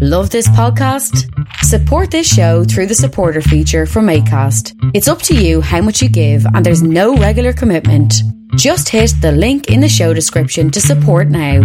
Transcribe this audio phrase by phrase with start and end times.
[0.00, 1.30] Love this podcast?
[1.64, 4.90] Support this show through the supporter feature from ACAST.
[4.94, 8.14] It's up to you how much you give, and there's no regular commitment.
[8.56, 11.60] Just hit the link in the show description to support now.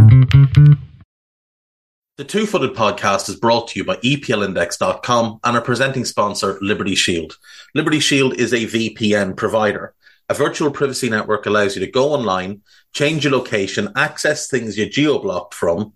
[2.17, 6.95] The Two Footed Podcast is brought to you by EPLindex.com and our presenting sponsor, Liberty
[6.95, 7.37] Shield.
[7.73, 9.93] Liberty Shield is a VPN provider.
[10.29, 12.61] A virtual privacy network allows you to go online,
[12.93, 15.93] change your location, access things you're geo-blocked from,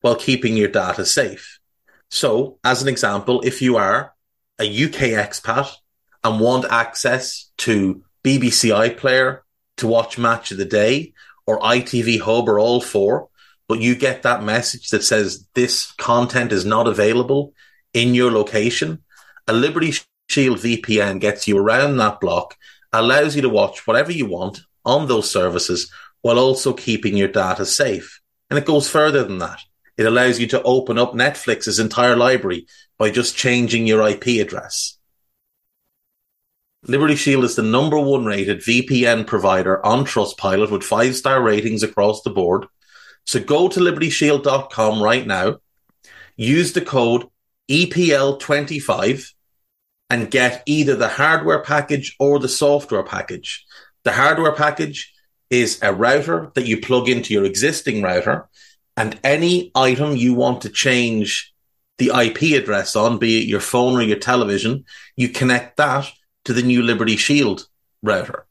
[0.00, 1.58] while keeping your data safe.
[2.10, 4.14] So, as an example, if you are
[4.58, 5.70] a UK expat
[6.24, 9.40] and want access to BBC iPlayer
[9.78, 11.12] to watch Match of the Day
[11.46, 13.28] or ITV Hub or all four,
[13.68, 17.52] but you get that message that says this content is not available
[17.94, 19.02] in your location,
[19.46, 19.92] a Liberty
[20.28, 22.56] Shield VPN gets you around that block,
[22.92, 25.90] allows you to watch whatever you want on those services
[26.22, 28.20] while also keeping your data safe.
[28.50, 29.60] And it goes further than that.
[29.98, 32.66] It allows you to open up Netflix's entire library
[32.98, 34.96] by just changing your IP address.
[36.84, 41.82] Liberty Shield is the number one rated VPN provider on Trustpilot with five star ratings
[41.82, 42.66] across the board.
[43.26, 45.56] So go to libertyshield.com right now,
[46.36, 47.26] use the code
[47.68, 49.32] EPL25
[50.08, 53.66] and get either the hardware package or the software package.
[54.04, 55.12] The hardware package
[55.50, 58.47] is a router that you plug into your existing router
[58.98, 61.54] and any item you want to change
[61.98, 66.10] the IP address on, be it your phone or your television, you connect that
[66.44, 67.68] to the new Liberty Shield
[68.02, 68.44] router.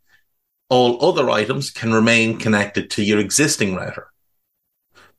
[0.70, 4.08] All other items can remain connected to your existing router.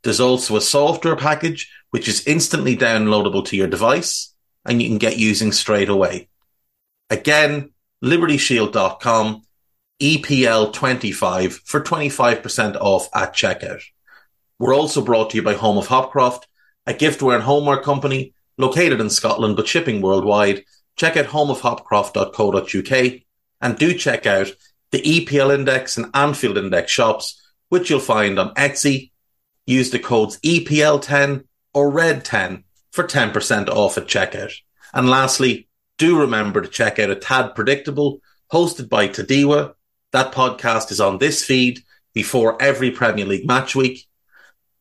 [0.03, 4.97] There's also a software package which is instantly downloadable to your device and you can
[4.97, 6.30] get using straight away.
[7.10, 9.42] Again, libertyshield.com,
[10.00, 13.82] EPL25 for 25% off at checkout.
[14.58, 16.42] We're also brought to you by Home of Hopcroft,
[16.86, 20.64] a giftware and homeware company located in Scotland but shipping worldwide.
[20.96, 23.22] Check out homeofhopcroft.co.uk
[23.60, 24.52] and do check out
[24.91, 29.12] the EPL Index and Anfield Index shops, which you'll find on Etsy.
[29.66, 34.54] Use the codes EPL10 or RED10 for 10% off at checkout.
[34.92, 35.68] And lastly,
[35.98, 38.20] do remember to check out a Tad Predictable
[38.52, 39.74] hosted by Tadiwa.
[40.12, 41.80] That podcast is on this feed
[42.14, 44.07] before every Premier League match week.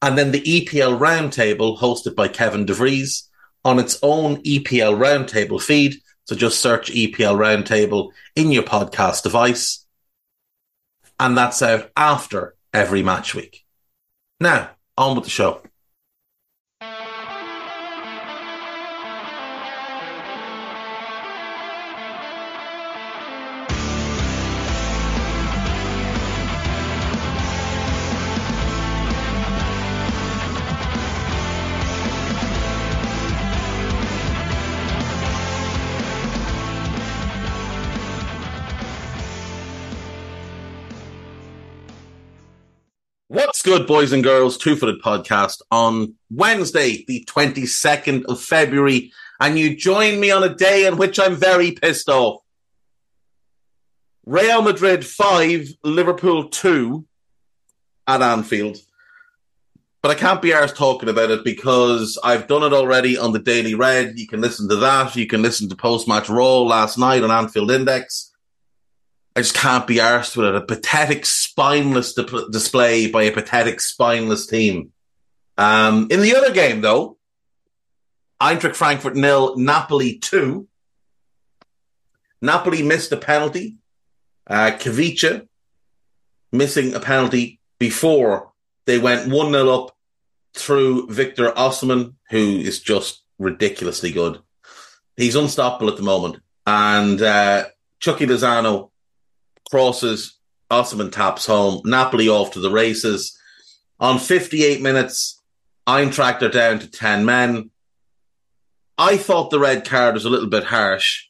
[0.02, 3.28] And then the EPL Roundtable hosted by Kevin DeVries
[3.66, 5.96] on its own EPL Roundtable feed.
[6.26, 9.86] So just search EPL Roundtable in your podcast device.
[11.20, 13.66] And that's out after every match week.
[14.40, 15.62] Now, on with the show.
[43.68, 44.58] Good, boys and girls?
[44.58, 49.12] Two Footed Podcast on Wednesday, the 22nd of February.
[49.42, 52.42] And you join me on a day in which I'm very pissed off.
[54.26, 57.06] Real Madrid 5, Liverpool 2
[58.08, 58.78] at Anfield.
[60.02, 63.40] But I can't be arsed talking about it because I've done it already on the
[63.40, 64.18] Daily Red.
[64.18, 65.14] You can listen to that.
[65.18, 68.32] You can listen to Post Match Raw last night on Anfield Index.
[69.38, 70.56] I just can't be arsed with it.
[70.56, 74.94] A pathetic, spineless di- display by a pathetic, spineless team.
[75.60, 77.20] Um, in the other game, though,
[78.42, 80.68] Eintracht Frankfurt nil, Napoli two.
[82.42, 83.76] Napoli missed a penalty.
[84.48, 85.48] Uh, Khvicha
[86.52, 88.54] missing a penalty before
[88.88, 89.96] they went 1 0 up
[90.56, 94.40] through Victor Osimhen, who is just ridiculously good.
[95.16, 96.42] He's unstoppable at the moment.
[96.66, 97.66] And uh,
[98.00, 98.90] Chucky Lozano
[99.70, 100.38] crosses,
[100.72, 103.38] Osimhen taps home, Napoli off to the races.
[104.00, 105.42] On 58 minutes,
[105.88, 107.72] Eintracht are down to 10 men.
[108.98, 111.26] I thought the red card was a little bit harsh.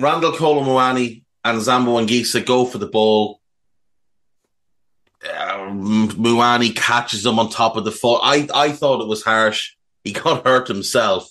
[0.00, 3.40] Randal Kolo Muani and Zambo Anguissa go for the ball.
[5.24, 8.20] Uh, Muani catches them on top of the foot.
[8.22, 9.74] I, I thought it was harsh.
[10.02, 11.30] he got hurt himself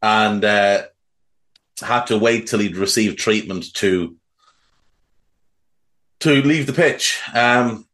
[0.00, 0.82] and uh,
[1.80, 4.16] had to wait till he'd received treatment to
[6.20, 7.20] to leave the pitch.
[7.34, 7.86] Um,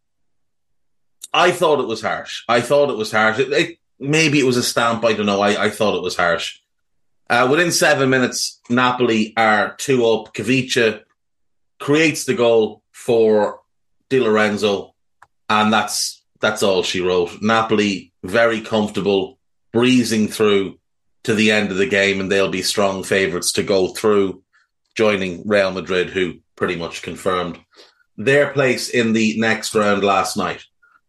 [1.33, 2.45] I thought it was harsh.
[2.49, 3.39] I thought it was harsh.
[3.39, 5.05] It, it, maybe it was a stamp.
[5.05, 5.41] I don't know.
[5.41, 6.59] I, I thought it was harsh.
[7.29, 10.35] Uh, within seven minutes, Napoli are two up.
[10.35, 11.03] Khvicha
[11.79, 13.61] creates the goal for
[14.09, 14.95] Di Lorenzo,
[15.49, 17.41] and that's that's all she wrote.
[17.41, 19.39] Napoli very comfortable,
[19.73, 20.80] breezing through
[21.25, 24.43] to the end of the game, and they'll be strong favourites to go through,
[24.95, 27.59] joining Real Madrid, who pretty much confirmed
[28.17, 30.65] their place in the next round last night.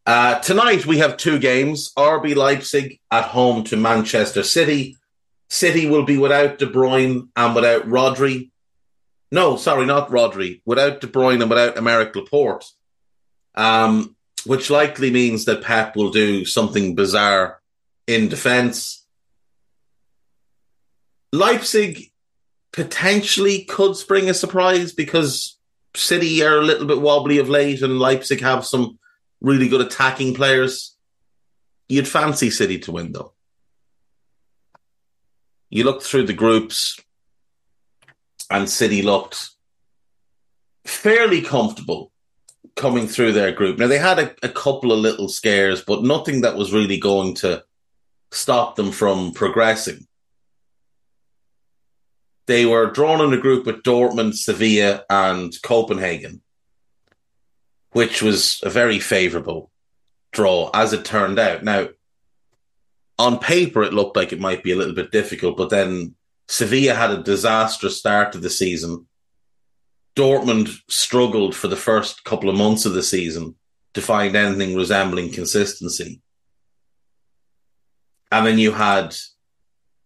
[0.06, 4.98] Uh, tonight we have two games: RB Leipzig at home to Manchester City.
[5.50, 8.52] City will be without De Bruyne and without Rodri.
[9.32, 10.62] No, sorry, not Rodri.
[10.66, 12.66] Without De Bruyne and without Aymeric Laporte.
[13.56, 14.16] Um,
[14.46, 17.62] which likely means that Pep will do something bizarre
[18.08, 19.01] in defence.
[21.32, 22.12] Leipzig
[22.74, 25.58] potentially could spring a surprise because
[25.96, 28.98] City are a little bit wobbly of late and Leipzig have some
[29.42, 30.96] really good attacking players.
[31.90, 33.34] You'd fancy City to win though.
[35.70, 37.00] You look through the groups
[38.50, 39.50] and City looked
[40.86, 42.12] fairly comfortable
[42.76, 43.78] coming through their group.
[43.78, 47.36] Now they had a, a, couple of little scares, but nothing that was really going
[47.36, 47.64] to
[48.32, 50.08] stop them from progressing.
[52.48, 56.42] They were drawn in a group with Dortmund, Sevilla, and Copenhagen,
[57.92, 59.72] which was a very favourable
[60.32, 61.64] draw, as it turned out.
[61.64, 61.90] Now,
[63.20, 66.16] on paper, it looked like it might be a little bit difficult, but then
[66.48, 69.08] Sevilla had a disastrous start to the season
[70.16, 73.56] Dortmund struggled for the first couple of months of the season
[73.94, 76.22] to find anything resembling consistency.
[78.32, 79.16] And then you had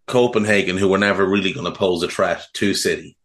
[0.08, 3.18] Copenhagen, who were never really going to pose a threat to City.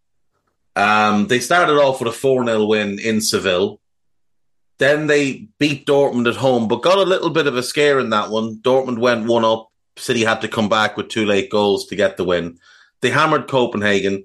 [0.77, 3.81] Um, they started off with a 4 0 win in Seville.
[4.79, 8.11] Then they beat Dortmund at home, but got a little bit of a scare in
[8.11, 8.57] that one.
[8.63, 9.69] Dortmund went one up.
[9.97, 12.59] City had to come back with two late goals to get the win.
[13.03, 14.25] They hammered Copenhagen.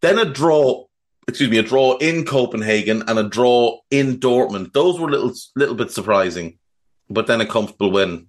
[0.00, 0.86] Then a draw
[1.28, 4.72] excuse me, a draw in Copenhagen and a draw in Dortmund.
[4.72, 6.58] Those were little little bit surprising,
[7.08, 8.28] but then a comfortable win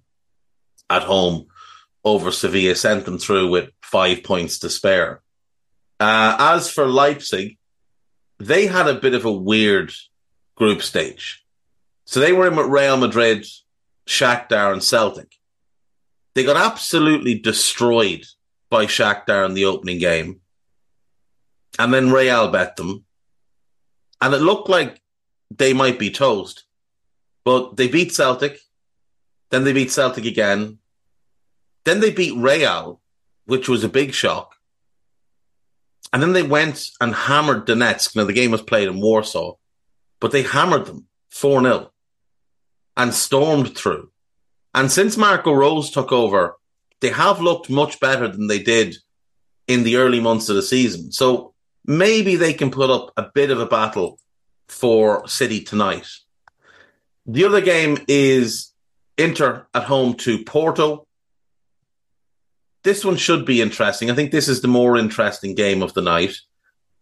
[0.90, 1.46] at home
[2.04, 5.22] over Sevilla sent them through with five points to spare.
[5.98, 7.58] Uh, as for Leipzig,
[8.38, 9.92] they had a bit of a weird
[10.56, 11.44] group stage.
[12.04, 13.46] So they were in with Real Madrid,
[14.06, 15.36] Shakhtar, and Celtic.
[16.34, 18.26] They got absolutely destroyed
[18.68, 20.40] by Shakhtar in the opening game
[21.78, 23.04] and then Real bet them,
[24.20, 25.00] and it looked like
[25.50, 26.64] they might be toast,
[27.44, 28.58] but they beat Celtic,
[29.50, 30.78] then they beat Celtic again,
[31.84, 33.00] then they beat Real,
[33.46, 34.54] which was a big shock,
[36.12, 38.16] and then they went and hammered Donetsk.
[38.16, 39.54] Now the game was played in Warsaw,
[40.20, 41.90] but they hammered them four 0
[42.96, 44.10] and stormed through.
[44.74, 46.56] And since Marco Rose took over,
[47.00, 48.96] they have looked much better than they did
[49.66, 51.12] in the early months of the season.
[51.12, 51.54] So
[51.84, 54.18] maybe they can put up a bit of a battle
[54.68, 56.06] for City tonight.
[57.26, 58.72] The other game is
[59.16, 61.03] Inter at home to Porto.
[62.84, 64.10] This one should be interesting.
[64.10, 66.36] I think this is the more interesting game of the night.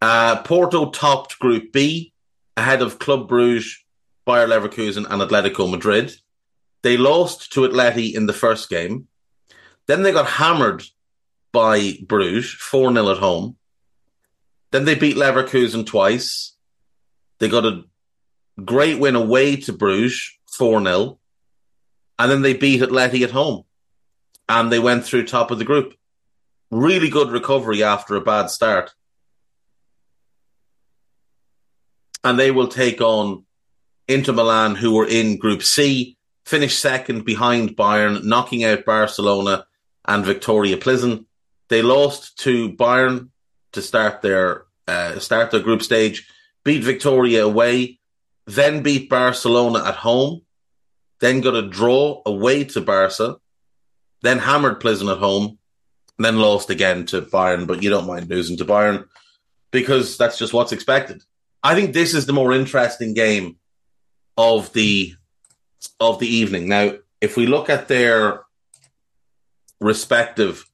[0.00, 2.12] Uh, Porto topped Group B
[2.56, 3.84] ahead of Club Bruges,
[4.24, 6.14] Bayer Leverkusen, and Atletico Madrid.
[6.82, 9.08] They lost to Atleti in the first game.
[9.88, 10.84] Then they got hammered
[11.52, 13.56] by Bruges, 4 0 at home.
[14.70, 16.56] Then they beat Leverkusen twice.
[17.40, 17.82] They got a
[18.64, 21.18] great win away to Bruges, 4 0.
[22.20, 23.64] And then they beat Atleti at home.
[24.49, 25.94] And they went through top of the group.
[26.70, 28.92] Really good recovery after a bad start.
[32.25, 33.44] And they will take on
[34.08, 39.66] Inter Milan, who were in Group C, finished second behind Bayern, knocking out Barcelona
[40.04, 41.26] and Viktoria Plzen.
[41.68, 43.30] They lost to Bayern
[43.72, 46.28] to start their uh, start their group stage,
[46.64, 48.00] beat Viktoria away,
[48.46, 50.42] then beat Barcelona at home,
[51.20, 53.37] then got a draw away to Barca,
[54.22, 55.58] then hammered Plzen at home,
[56.18, 57.66] then lost again to Bayern.
[57.66, 59.06] But you don't mind losing to Bayern
[59.70, 61.22] because that's just what's expected.
[61.62, 63.56] I think this is the more interesting game
[64.36, 65.14] of the
[66.00, 66.68] of the evening.
[66.68, 68.42] Now, if we look at their
[69.80, 70.64] respective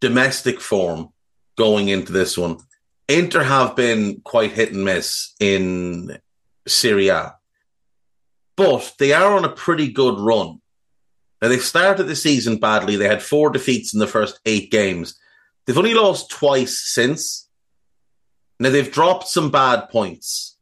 [0.00, 1.10] domestic form
[1.56, 2.58] going into this one.
[3.08, 6.18] Inter have been quite hit and miss in
[6.66, 7.34] Serie A,
[8.56, 10.59] but they are on a pretty good run.
[11.40, 12.96] Now they've started the season badly.
[12.96, 15.18] They had four defeats in the first eight games.
[15.66, 17.48] They've only lost twice since.
[18.58, 20.56] Now they've dropped some bad points.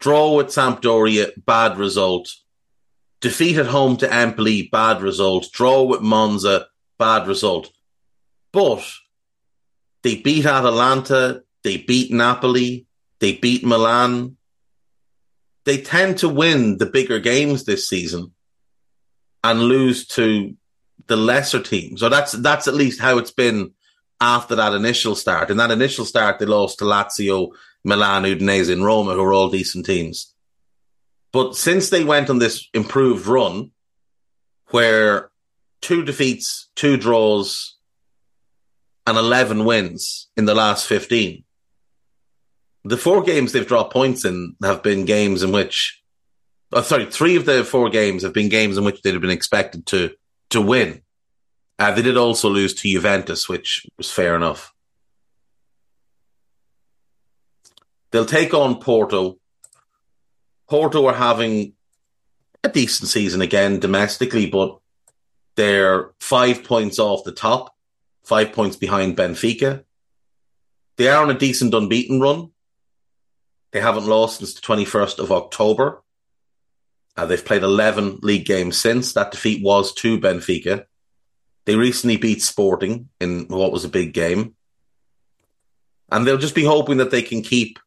[0.00, 2.30] Draw with Sampdoria, bad result.
[3.20, 5.50] Defeat at home to Empoli, bad result.
[5.52, 6.66] Draw with Monza,
[6.98, 7.70] bad result.
[8.52, 8.84] But
[10.02, 12.86] they beat Atalanta, they beat Napoli,
[13.20, 14.36] they beat Milan.
[15.64, 18.33] They tend to win the bigger games this season
[19.44, 20.56] and lose to
[21.06, 22.00] the lesser teams.
[22.00, 23.72] So that's that's at least how it's been
[24.20, 25.50] after that initial start.
[25.50, 27.50] In that initial start, they lost to Lazio,
[27.84, 30.34] Milan, Udinese, and Roma, who are all decent teams.
[31.30, 33.72] But since they went on this improved run,
[34.68, 35.30] where
[35.82, 37.76] two defeats, two draws,
[39.06, 41.44] and 11 wins in the last 15,
[42.84, 46.02] the four games they've dropped points in have been games in which,
[46.74, 49.30] oh, sorry, three of the four games have been games in which they'd have been
[49.30, 50.14] expected to
[50.50, 51.00] to win.
[51.78, 54.72] Uh, they did also lose to Juventus, which was fair enough.
[58.12, 59.38] They'll take on Porto.
[60.68, 61.72] Porto are having
[62.62, 64.78] a decent season again domestically, but
[65.56, 67.74] they're five points off the top,
[68.22, 69.84] five points behind Benfica.
[70.96, 72.52] They are on a decent unbeaten run.
[73.72, 76.03] They haven't lost since the 21st of October.
[77.16, 79.12] Uh, they've played 11 league games since.
[79.12, 80.86] That defeat was to Benfica.
[81.64, 84.54] They recently beat Sporting in what was a big game.
[86.10, 87.78] And they'll just be hoping that they can keep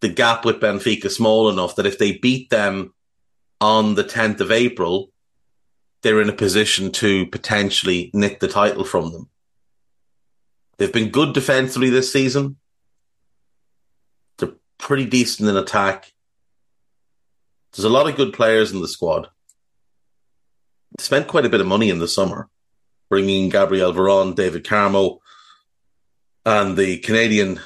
[0.00, 2.92] the gap with Benfica small enough that if they beat them
[3.60, 5.10] on the 10th of April,
[6.02, 9.28] they're in a position to potentially nick the title from them.
[10.76, 12.56] They've been good defensively this season
[14.38, 16.12] They're pretty decent in attack.
[17.74, 19.28] There's a lot of good players in the squad.
[20.96, 22.48] They spent quite a bit of money in the summer,
[23.10, 25.18] bringing Gabriel Veron, David Carmo,
[26.46, 27.60] and the Canadian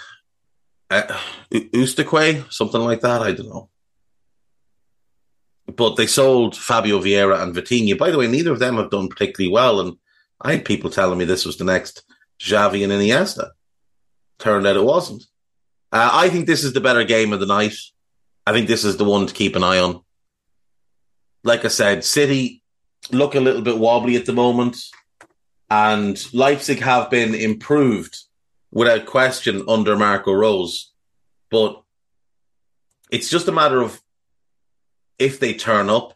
[0.90, 1.18] uh,
[2.50, 3.22] something like that.
[3.22, 3.68] I don't know.
[5.66, 7.98] But they sold Fabio Vieira and Vitinha.
[7.98, 9.80] By the way, neither of them have done particularly well.
[9.80, 9.96] And
[10.40, 12.04] I had people telling me this was the next
[12.40, 13.50] Xavi and Iniesta.
[14.38, 15.24] Turned out it wasn't.
[15.92, 17.74] Uh, I think this is the better game of the night.
[18.48, 20.00] I think this is the one to keep an eye on.
[21.44, 22.62] Like I said, City
[23.12, 24.78] look a little bit wobbly at the moment,
[25.68, 28.16] and Leipzig have been improved
[28.70, 30.94] without question under Marco Rose.
[31.50, 31.82] But
[33.10, 34.00] it's just a matter of
[35.18, 36.14] if they turn up.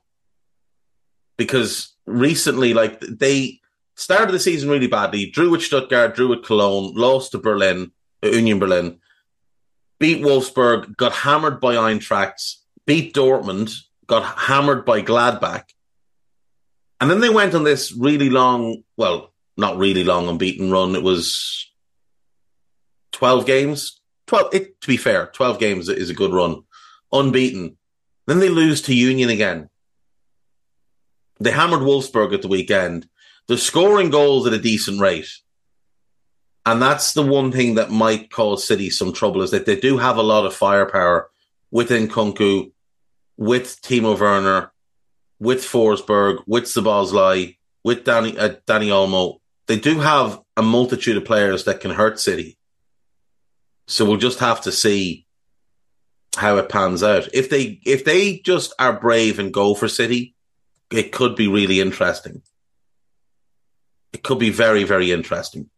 [1.36, 3.60] Because recently, like they
[3.94, 8.58] started the season really badly, drew with Stuttgart, drew with Cologne, lost to Berlin, Union
[8.58, 9.00] Berlin
[10.02, 12.56] beat Wolfsburg, got hammered by Eintracht,
[12.86, 13.72] beat Dortmund,
[14.08, 15.62] got hammered by Gladbach.
[17.00, 20.96] And then they went on this really long, well, not really long unbeaten run.
[20.96, 21.70] It was
[23.12, 24.00] 12 games.
[24.26, 26.64] 12, it, to be fair, 12 games is a good run.
[27.12, 27.76] Unbeaten.
[28.26, 29.70] Then they lose to Union again.
[31.38, 33.08] They hammered Wolfsburg at the weekend.
[33.46, 35.30] They're scoring goals at a decent rate.
[36.64, 39.98] And that's the one thing that might cause City some trouble is that they do
[39.98, 41.28] have a lot of firepower
[41.70, 42.70] within Nkunku,
[43.36, 44.72] with Timo Werner,
[45.40, 49.40] with Forsberg, with Szoboszlai, with Danny, uh, Dani Olmo.
[49.66, 52.58] They do have a multitude of players that can hurt City.
[53.88, 55.26] So we'll just have to see
[56.36, 57.28] how it pans out.
[57.34, 60.34] If they if they just are brave and go for City,
[60.90, 62.42] it could be really interesting.
[64.12, 65.70] It could be very, very interesting.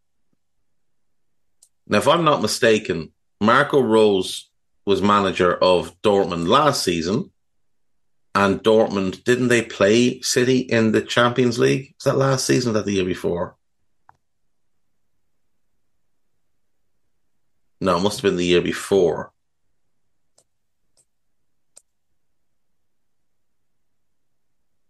[1.87, 4.49] Now, if I'm not mistaken, Marco Rose
[4.87, 7.31] was manager of Dortmund last season.
[8.35, 11.95] And Dortmund, didn't they play City in the Champions League?
[11.99, 13.57] Was that last season or that the year before?
[17.81, 19.33] No, it must have been the year before.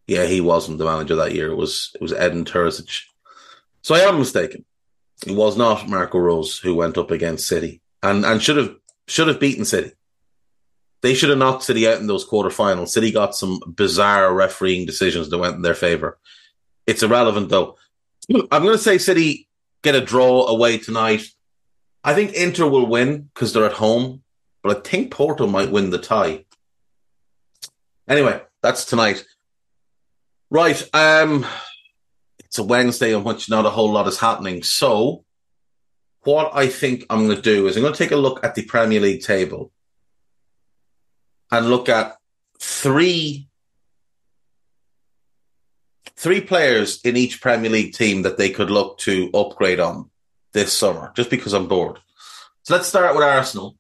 [0.07, 1.51] Yeah, he wasn't the manager that year.
[1.51, 3.03] It was it was Edin Terzic.
[3.83, 4.65] So I am mistaken.
[5.27, 8.75] It was not Marco Rose who went up against City and, and should have
[9.07, 9.93] should have beaten City.
[11.03, 12.89] They should have knocked City out in those quarterfinals.
[12.89, 16.19] City got some bizarre refereeing decisions that went in their favour.
[16.87, 17.77] It's irrelevant though.
[18.31, 19.49] I'm going to say City
[19.83, 21.27] get a draw away tonight.
[22.03, 24.23] I think Inter will win because they're at home,
[24.63, 26.45] but I think Porto might win the tie.
[28.09, 29.25] Anyway, that's tonight.
[30.51, 30.83] Right.
[30.95, 31.47] Um,
[32.55, 34.63] it's a Wednesday on which not a whole lot is happening.
[34.63, 35.25] So,
[36.23, 38.55] what I think I'm going to do is I'm going to take a look at
[38.55, 39.73] the Premier League table
[41.51, 42.17] and look at
[42.61, 43.49] three
[46.15, 50.09] three players in each Premier League team that they could look to upgrade on
[50.53, 51.99] this summer, just because I'm bored.
[52.63, 53.77] So let's start with Arsenal.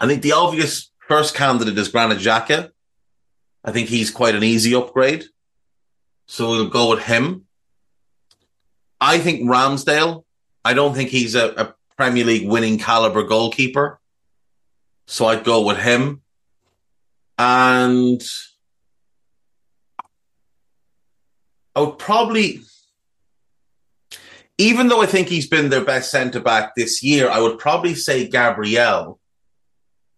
[0.00, 2.72] I think the obvious first candidate is Granit Xhaka.
[3.64, 5.26] I think he's quite an easy upgrade.
[6.26, 7.46] So we'll go with him.
[9.00, 10.24] I think Ramsdale.
[10.64, 14.00] I don't think he's a, a Premier League winning caliber goalkeeper.
[15.06, 16.22] So I'd go with him.
[17.38, 18.22] And
[21.74, 22.60] I would probably,
[24.58, 27.94] even though I think he's been their best centre back this year, I would probably
[27.94, 29.18] say Gabriel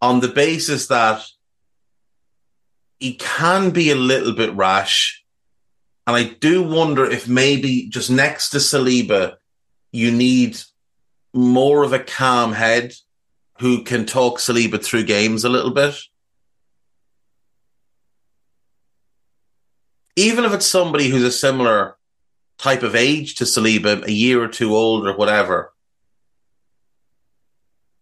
[0.02, 1.24] on the basis that
[2.98, 5.23] he can be a little bit rash.
[6.06, 9.36] And I do wonder if maybe just next to Saliba,
[9.90, 10.58] you need
[11.32, 12.94] more of a calm head
[13.60, 15.98] who can talk Saliba through games a little bit.
[20.16, 21.96] even if it's somebody who's a similar
[22.58, 25.72] type of age to Saliba, a year or two older, whatever.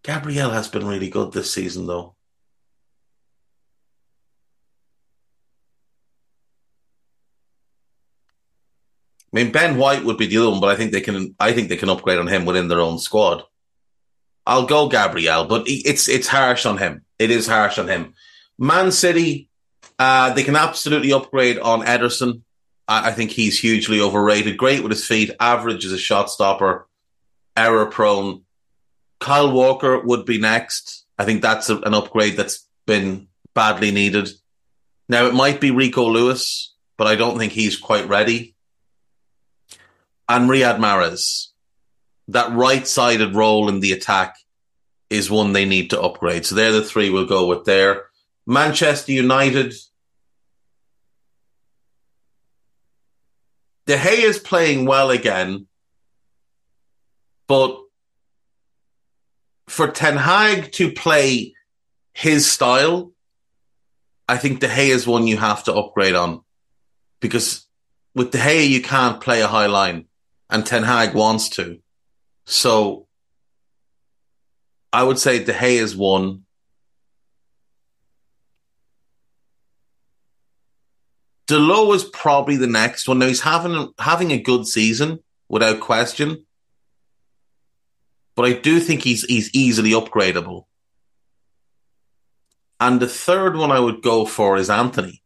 [0.02, 2.14] Gabriel has been really good this season, though.
[9.32, 11.34] I mean, Ben White would be the other one, but I think they can.
[11.40, 13.44] I think they can upgrade on him within their own squad.
[14.46, 17.04] I'll go Gabriel, but it's it's harsh on him.
[17.18, 18.14] It is harsh on him.
[18.58, 19.48] Man City,
[19.98, 22.42] uh, they can absolutely upgrade on Ederson.
[22.86, 24.56] I, I, think he's hugely overrated.
[24.56, 26.88] Great with his feet, average as a shot stopper,
[27.56, 28.42] error prone.
[29.20, 31.06] Kyle Walker would be next.
[31.18, 34.28] I think that's a, an upgrade that's been badly needed.
[35.08, 38.51] Now, it might be Rico Lewis, but I don't think he's quite ready.
[40.28, 41.48] And Riyad Mahrez.
[42.28, 44.36] That right sided role in the attack
[45.10, 46.46] is one they need to upgrade.
[46.46, 48.06] So they're the three we'll go with there.
[48.46, 49.74] Manchester United.
[53.86, 55.66] De Gea is playing well again,
[57.48, 57.78] but
[59.68, 61.54] for Ten Hag to play
[62.14, 63.12] his style,
[64.28, 66.42] I think De Gea is one you have to upgrade on
[67.20, 67.66] because
[68.14, 70.06] with De Gea you can't play a high line,
[70.52, 71.80] and Ten Hag wants to.
[72.44, 73.08] So
[74.92, 76.42] I would say De Gea is one.
[81.48, 83.18] Dalot is probably the next one.
[83.18, 86.46] Now he's having having a good season without question,
[88.36, 90.66] but I do think he's he's easily upgradable.
[92.78, 95.22] And the third one I would go for is Antony.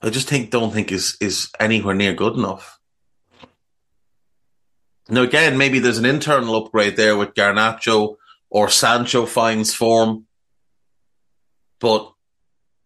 [0.00, 2.78] I just think don't think is is anywhere near good enough.
[5.08, 8.16] Now again, maybe there's an internal upgrade there with Garnacho
[8.50, 10.26] or Sancho finds form,
[11.80, 12.10] but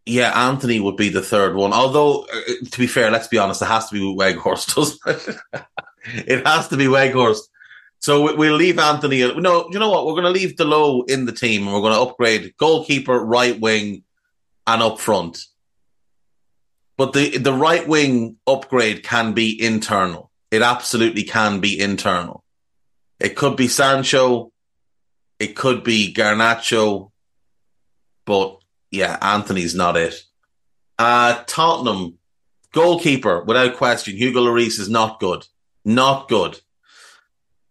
[0.06, 1.72] yeah, Antony would be the third one.
[1.72, 5.36] Although, uh, to be fair, let's be honest, it has to be Weghorst, doesn't it?
[6.26, 7.42] it has to be Weghorst.
[8.00, 9.20] So we'll leave Antony.
[9.34, 10.06] No, you know what?
[10.06, 13.58] We're going to leave Dalot in the team and we're going to upgrade goalkeeper, right
[13.58, 14.04] wing,
[14.66, 15.44] and up front.
[16.96, 20.27] But the, the right wing upgrade can be internal.
[20.50, 22.44] It absolutely can be internal.
[23.20, 24.52] It could be Sancho.
[25.38, 27.10] It could be Garnacho.
[28.24, 28.58] But
[28.90, 30.14] yeah, Antony's not it.
[30.98, 32.18] Uh, Tottenham
[32.72, 35.46] goalkeeper, without question, Hugo Lloris is not good.
[35.84, 36.60] Not good.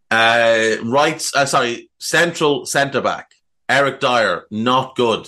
[0.10, 3.32] Uh, right, uh, sorry, central centre back,
[3.68, 5.28] Eric Dier, not good.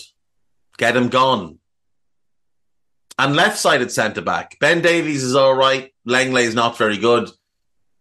[0.77, 1.59] Get him gone.
[3.17, 5.93] And left sided centre back, Ben Davies is all right.
[6.07, 7.29] Lenglet is not very good.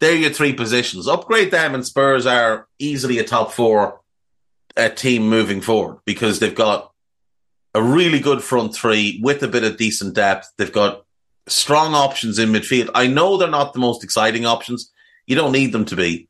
[0.01, 1.09] There are your three positions.
[1.09, 4.01] Upgrade them, and Spurs are easily a top four
[4.77, 6.93] uh, team moving forward because they've got
[7.75, 10.53] a really good front three with a bit of decent depth.
[10.57, 11.05] They've got
[11.49, 12.91] strong options in midfield.
[12.95, 14.93] I know they're not the most exciting options.
[15.27, 16.29] You don't need them to be.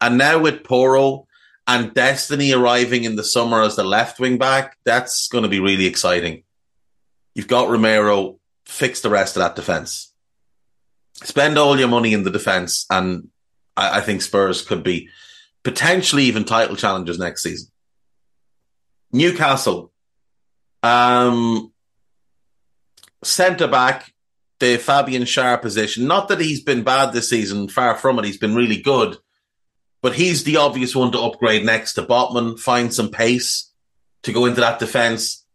[0.00, 1.26] And now with Porro
[1.66, 5.60] and Destiny arriving in the summer as the left wing back, that's going to be
[5.60, 6.44] really exciting.
[7.34, 10.12] You've got Romero, fix the rest of that defense.
[11.22, 13.28] Spend all your money in the defense, and
[13.76, 15.08] I, I think Spurs could be
[15.62, 17.70] potentially even title challengers next season.
[19.12, 19.92] Newcastle,
[20.82, 21.72] um,
[23.22, 24.12] centre back,
[24.58, 26.06] the Fabian Schär position.
[26.06, 28.24] Not that he's been bad this season, far from it.
[28.24, 29.16] He's been really good.
[30.02, 33.72] But he's the obvious one to upgrade next to Botman, find some pace
[34.24, 35.46] to go into that defence.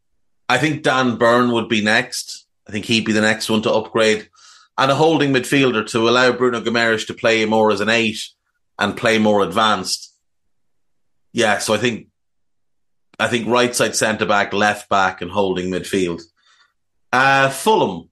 [0.47, 2.47] I think Dan Burn would be next.
[2.67, 4.29] I think he'd be the next one to upgrade.
[4.79, 8.29] And a holding midfielder to allow Bruno Guimaraes to play more as an eight
[8.79, 10.15] and play more advanced.
[11.33, 12.07] Yeah, so I think
[13.19, 16.21] I think right side centre back, left back, and holding midfield.
[17.11, 18.09] Uh, Fulham.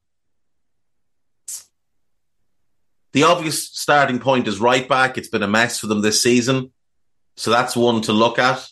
[3.14, 5.18] The obvious starting point is right back.
[5.18, 6.74] It's been a mess for them this season.
[7.38, 8.68] So that's one to look at.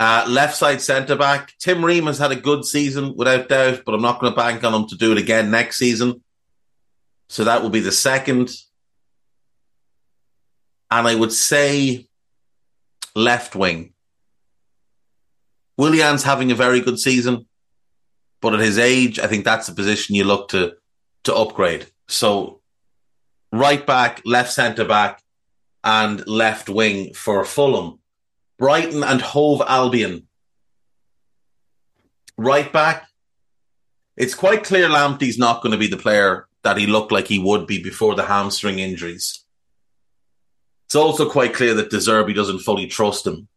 [0.00, 1.52] Uh, left side centre back.
[1.60, 4.64] Tim Ream has had a good season without doubt, but I'm not going to bank
[4.64, 6.24] on him to do it again next season.
[7.32, 8.50] So that will be the second.
[10.90, 12.06] And I would say
[13.14, 13.94] left wing.
[15.78, 17.46] Willian's having a very good season,
[18.42, 20.74] but at his age, I think that's the position you look to
[21.24, 21.86] to upgrade.
[22.06, 22.60] So
[23.50, 25.22] right back, left centre back,
[25.82, 28.00] and left wing for Fulham.
[28.58, 30.28] Brighton and Hove Albion.
[32.36, 33.08] Right back.
[34.18, 37.38] It's quite clear Lamptey's not going to be the player that he looked like he
[37.38, 39.44] would be before the hamstring injuries.
[40.86, 43.48] It's also quite clear that De Zerbi doesn't fully trust him.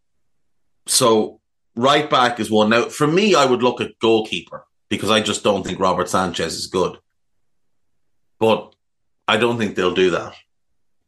[0.87, 1.41] So
[1.75, 2.69] right back is one.
[2.69, 6.55] Now, for me, I would look at goalkeeper because I just don't think Robert Sanchez
[6.55, 6.97] is good.
[8.39, 8.73] But
[9.27, 10.35] I don't think they'll do that.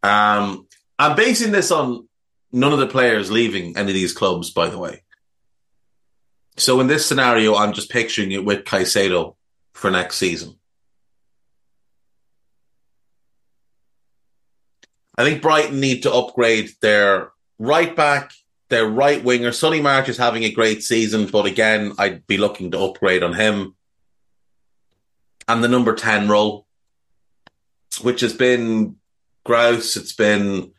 [0.03, 0.67] Um,
[0.99, 2.07] I'm basing this on
[2.51, 5.03] none of the players leaving any of these clubs, by the way.
[6.57, 9.35] So in this scenario, I'm just picturing it with Caicedo
[9.73, 10.56] for next season.
[15.17, 18.31] I think Brighton need to upgrade their right back,
[18.69, 19.51] their right winger.
[19.51, 23.33] Solly March is having a great season, but again, I'd be looking to upgrade on
[23.33, 23.75] him.
[25.47, 26.67] And the number 10 role,
[28.01, 28.97] which has been
[29.43, 30.73] Gross, it's been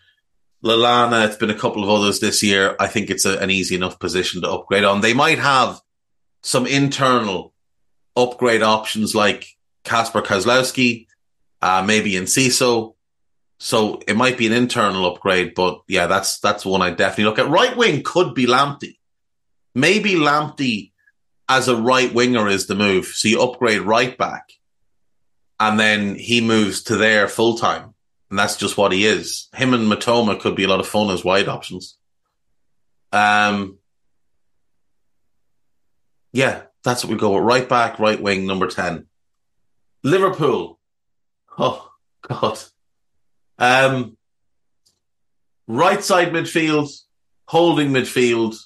[0.62, 2.77] Lallana, it's been a couple of others this year.
[2.79, 5.01] I think it's a, an easy enough position to upgrade on.
[5.01, 5.81] They might have
[6.42, 7.55] some internal
[8.14, 9.46] upgrade options like
[9.85, 11.07] Kacper Kozlowski,
[11.62, 12.94] uh, maybe Enciso.
[13.58, 17.38] So it might be an internal upgrade, but yeah, that's that's one I definitely look
[17.38, 17.48] at.
[17.48, 18.98] Right wing could be Lamptey.
[19.74, 20.92] Maybe Lamptey
[21.48, 23.06] as a right winger is the move.
[23.06, 24.44] So you upgrade right back,
[25.58, 27.94] and then he moves to there full time
[28.30, 29.48] and that's just what he is.
[29.54, 31.96] Him and Mitoma could be a lot of fun as wide options.
[33.12, 33.78] Um,
[36.32, 37.44] yeah, that's what we go with.
[37.44, 39.06] Right back, right wing, number 10.
[40.02, 40.78] Liverpool.
[41.58, 41.90] Oh,
[42.22, 42.58] God.
[43.58, 44.16] Um,
[45.66, 46.90] right side midfield,
[47.46, 48.56] holding midfield,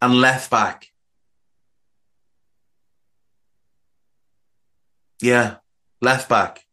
[0.00, 0.88] and left back.
[5.20, 5.56] Yeah,
[6.00, 6.64] left back,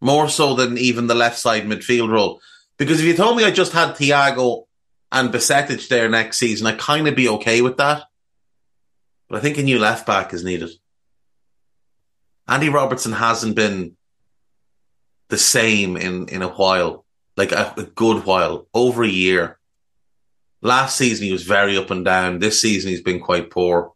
[0.00, 2.40] more so than even the left side midfield role.
[2.76, 4.64] Because if you told me I just had Thiago
[5.12, 8.04] and Bajcetic there next season, I'd kind of be okay with that.
[9.28, 10.70] But I think a new left back is needed.
[12.46, 13.96] Andy Robertson hasn't been
[15.30, 17.04] the same in, in a while,
[17.36, 19.58] like a, a good while, over a year.
[20.60, 22.38] Last season he was very up and down.
[22.38, 23.92] This season he's been quite poor.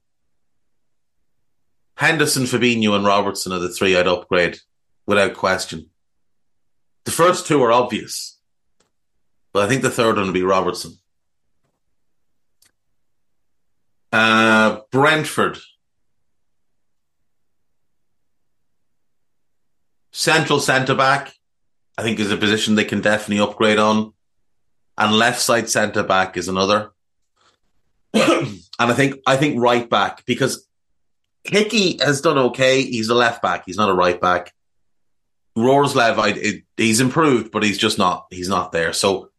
[1.97, 4.59] Henderson, Fabinho, and Robertson are the three I'd upgrade
[5.07, 5.91] without question.
[7.05, 8.39] The first two are obvious,
[9.53, 10.99] but I think the third one would be Robertson.
[14.11, 15.59] Uh, Brentford.
[20.17, 21.35] Central centre back,
[21.99, 24.13] I think, is a position they can definitely upgrade on.
[24.97, 26.93] And left side centre back is another.
[28.15, 30.69] and I think I think right back because
[31.43, 32.83] Hickey has done okay.
[32.83, 33.65] He's a left back.
[33.67, 34.55] He's not a right back.
[35.59, 38.27] Roerslev, I, it, he's improved, but he's just not.
[38.31, 38.93] He's not there.
[38.93, 39.31] So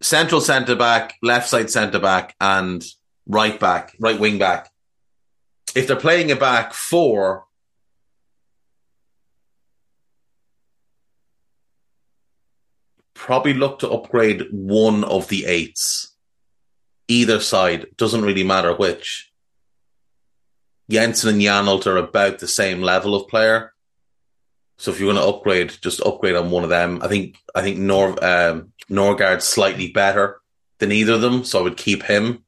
[0.00, 2.84] central centre back, left side centre back, and
[3.26, 4.70] right back, right wing back.
[5.74, 7.46] If they're playing a back four,
[13.22, 16.12] probably look to upgrade one of the eights.
[17.06, 19.30] Either side doesn't really matter which.
[20.90, 23.72] Jensen and Janelt are about the same level of player.
[24.76, 26.98] So if you're going to upgrade, just upgrade on one of them.
[27.00, 30.40] I think I think Nor um, Norgaard's slightly better
[30.80, 32.42] than either of them, so I would keep him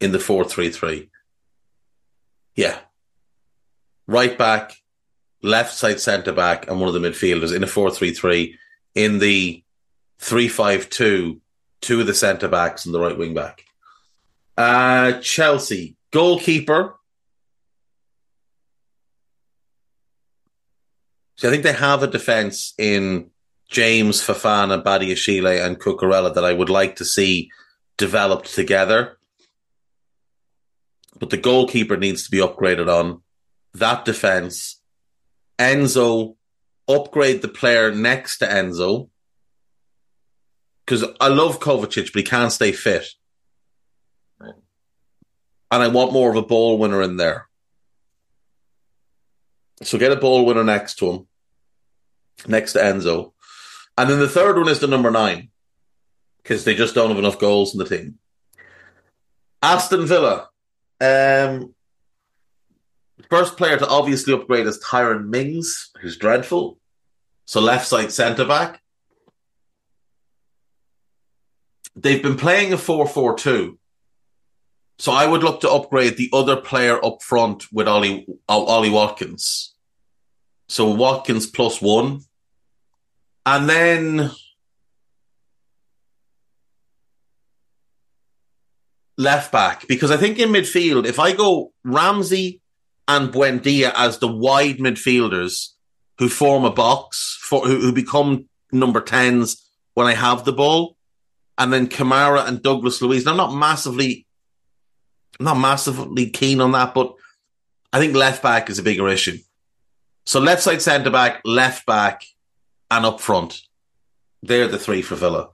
[0.00, 1.10] in the four three three.
[2.54, 2.78] Yeah,
[4.06, 4.76] right back,
[5.42, 8.58] left side centre back, and one of the midfielders in a four three three.
[8.94, 9.62] In the
[10.18, 11.40] three five two,
[11.88, 13.64] of the centre backs and the right wing back.
[14.56, 16.94] Uh, Chelsea Goalkeeper.
[21.36, 23.30] So I think they have a defence in
[23.68, 27.50] James, Fofana, Badiashile, and Cucurella that I would like to see
[27.96, 29.18] developed together.
[31.18, 33.22] But the goalkeeper needs to be upgraded on.
[33.74, 34.80] That defence.
[35.58, 36.36] Enzo,
[36.88, 39.08] upgrade the player next to Enzo.
[40.84, 43.06] Because I love Kovacic, but he can't stay fit
[45.72, 47.48] and I want more of a ball winner in there.
[49.82, 51.26] So get a ball winner next to him,
[52.46, 53.32] next to Enzo.
[53.96, 55.48] And then the third one is the number nine,
[56.42, 58.18] because they just don't have enough goals in the team.
[59.62, 60.50] Aston Villa.
[61.00, 61.74] Um,
[63.28, 66.78] first player to obviously upgrade is Tyrone Mings, who's dreadful.
[67.44, 68.80] So left side centre back.
[71.94, 73.78] They've been playing a 4 4 2.
[74.98, 79.74] So I would look to upgrade the other player up front with Ollie, Ollie Watkins.
[80.68, 82.20] So Watkins plus one.
[83.44, 84.30] And then
[89.18, 92.61] left back, because I think in midfield, if I go Ramsey
[93.08, 95.68] and Buendia as the wide midfielders
[96.18, 99.60] who form a box, for, who, who become number 10s
[99.94, 100.96] when I have the ball,
[101.58, 103.26] and then Kamara and Douglas Luiz.
[103.26, 104.26] I'm not massively,
[105.38, 107.14] I'm not massively keen on that, but
[107.92, 109.38] I think left back is a bigger issue.
[110.24, 112.24] So left side centre back, left back,
[112.90, 113.60] and up front.
[114.42, 115.50] They're the three for Villa.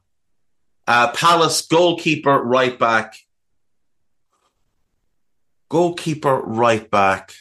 [0.86, 3.14] Uh, Palace goalkeeper, right back.
[5.68, 7.34] Goalkeeper, right back.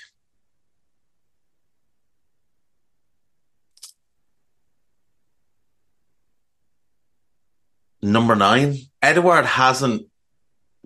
[8.01, 10.07] Number nine, Edouard hasn't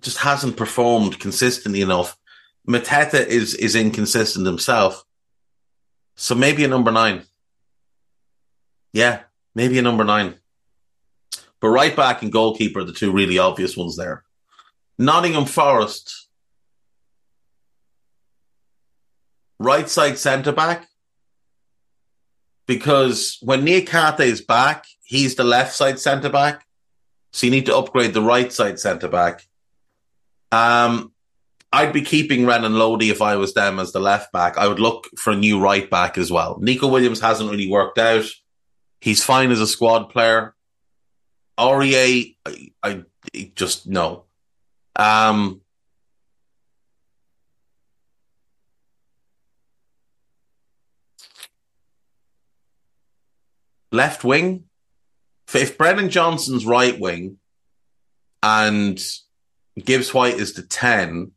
[0.01, 2.17] just hasn't performed consistently enough.
[2.67, 5.03] Mateta is is inconsistent himself.
[6.15, 7.23] So maybe a number nine.
[8.93, 9.21] Yeah,
[9.55, 10.35] maybe a number nine.
[11.59, 14.23] But right back and goalkeeper are the two really obvious ones there.
[14.97, 16.27] Nottingham Forest.
[19.61, 20.87] Right side centre back.
[22.65, 26.65] Because when Niakhaté is back, he's the left side centre back.
[27.31, 29.45] So you need to upgrade the right side centre back.
[30.51, 31.13] Um,
[31.71, 34.57] I'd be keeping Renan Lodi if I was them as the left back.
[34.57, 36.57] I would look for a new right back as well.
[36.59, 38.25] Nico Williams hasn't really worked out.
[38.99, 40.55] He's fine as a squad player.
[41.59, 43.03] Aurier, I, I
[43.55, 44.23] just no.
[44.95, 45.61] Um,
[53.91, 54.65] left wing.
[55.53, 57.37] If Brennan Johnson's right wing
[58.41, 58.99] and
[59.77, 61.31] Gibbs White is the 10,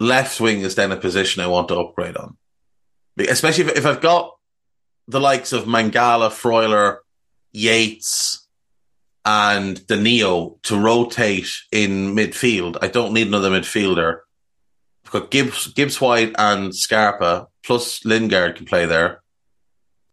[0.00, 2.36] left wing is then a position I want to upgrade on.
[3.18, 4.32] Especially if, if I've got
[5.08, 6.98] the likes of Mangala, Freuler,
[7.52, 8.46] Yates,
[9.24, 12.78] and Danilo to rotate in midfield.
[12.80, 14.20] I don't need another midfielder.
[15.04, 19.22] I've got Gibbs, Gibbs White and Scarpa, plus Lingard can play there.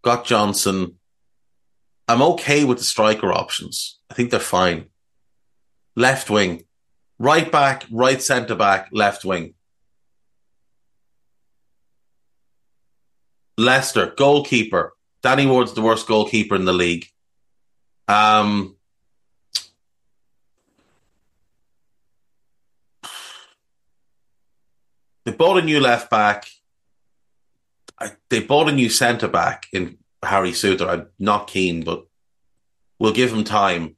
[0.04, 1.00] Got Johnson.
[2.08, 4.00] I'm okay with the striker options.
[4.12, 4.88] I think they're fine.
[5.96, 6.66] Left wing,
[7.18, 9.54] right back, right centre back, left wing.
[13.58, 14.94] Leicester, goalkeeper.
[15.22, 17.08] Danny Ward's the worst goalkeeper in the league.
[18.08, 18.76] Um,
[25.24, 26.48] they bought a new left back.
[28.30, 30.90] They bought a new centre back in Harry Souttar.
[30.90, 32.06] I'm not keen, but
[33.00, 33.96] we'll give him time.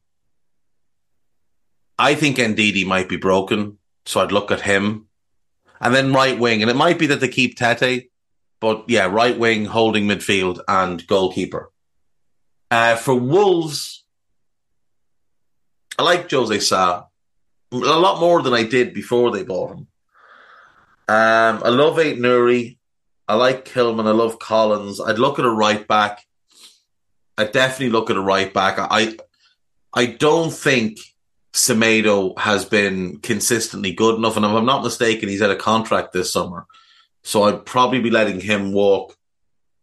[1.98, 5.08] I think Ndidi might be broken, so I'd look at him.
[5.80, 8.10] And then right wing, and it might be that they keep Tete,
[8.60, 11.72] but yeah, right wing, holding midfield, and goalkeeper.
[12.72, 14.04] Uh, for Wolves,
[15.98, 17.06] I like Jose Sa
[17.72, 19.88] a lot more than I did before they bought him.
[21.08, 22.78] Um, I love Aït-Nouri.
[23.28, 24.08] I like Kilman.
[24.08, 25.02] I love Collins.
[25.02, 26.26] I'd look at a right back.
[27.38, 28.76] I definitely look at a right back.
[28.78, 29.18] I
[29.94, 31.00] I don't think
[31.54, 36.12] Semedo has been consistently good enough, and if I'm not mistaken, he's had a contract
[36.12, 36.66] this summer.
[37.24, 39.16] So I'd probably be letting him walk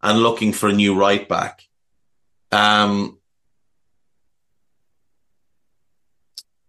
[0.02, 1.62] and looking for a new right back.
[2.52, 3.18] Um,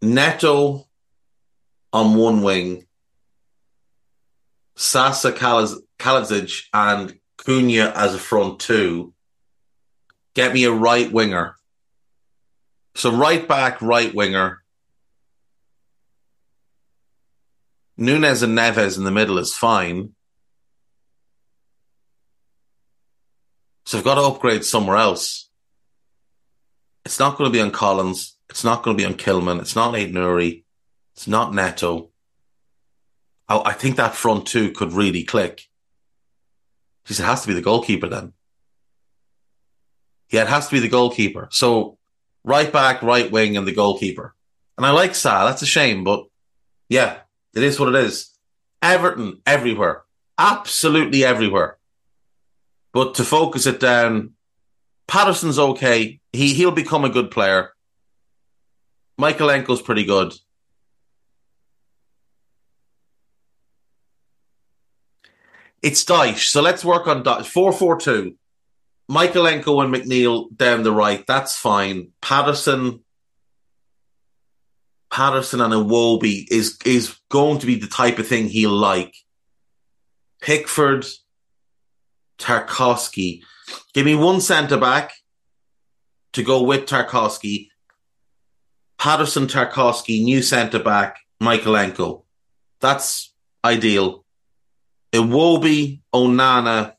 [0.02, 0.88] Neto
[1.92, 2.86] on one wing,
[4.76, 5.32] Sasa
[6.00, 9.14] Kalajdzic and Cunha as a front two.
[10.34, 11.56] Get me a right winger.
[12.96, 14.64] So right back, right winger.
[17.98, 20.14] Nunes and Neves in the middle is fine.
[23.86, 25.50] So I've got to upgrade somewhere else.
[27.06, 28.38] It's not going to be on Collins.
[28.50, 29.60] It's not going to be on Kilman.
[29.60, 30.64] It's not Aït-Nouri.
[31.16, 32.10] It's not Neto.
[33.48, 35.64] I, I think that front two could really click.
[37.06, 38.34] He said, it has to be the goalkeeper then.
[40.30, 41.50] Yeah, it has to be the goalkeeper.
[41.52, 41.98] So
[42.44, 44.36] right back, right wing, and the goalkeeper.
[44.78, 45.46] And I like Sa.
[45.46, 46.26] That's a shame, but
[46.90, 47.18] yeah,
[47.54, 48.30] it is what it is.
[48.82, 50.04] Everton everywhere.
[50.38, 51.78] Absolutely everywhere.
[52.92, 54.34] But to focus it down,
[55.08, 56.20] Patterson's okay.
[56.32, 57.74] He he'll become a good player.
[59.20, 60.34] Mykolenko's pretty good.
[65.84, 67.46] It's Dyche, so let's work on Dyche.
[67.46, 68.36] 4 4 2.
[69.12, 72.12] Mykolenko and McNeil down the right, that's fine.
[72.22, 73.02] Patterson,
[75.12, 79.14] Patterson and Iwobi is is going to be the type of thing he'll like.
[80.42, 81.06] Pickford,
[82.40, 83.44] Tarkowski.
[83.94, 85.12] Give me one centre back
[86.32, 87.68] to go with Tarkowski.
[88.98, 92.24] Patterson, Tarkowski, new centre back, Mykolenko.
[92.80, 93.34] That's
[93.66, 94.23] ideal.
[95.14, 96.96] Iwobi, Onana,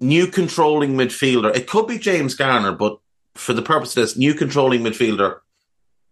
[0.00, 1.54] new controlling midfielder.
[1.56, 2.98] It could be James Garner, but
[3.34, 5.38] for the purpose of this, new controlling midfielder